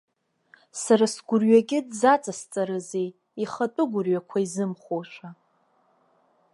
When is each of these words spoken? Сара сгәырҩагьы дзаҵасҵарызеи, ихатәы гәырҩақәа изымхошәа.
Сара 0.81 1.05
сгәырҩагьы 1.13 1.79
дзаҵасҵарызеи, 1.89 3.09
ихатәы 3.41 3.83
гәырҩақәа 3.91 4.37
изымхошәа. 4.45 5.29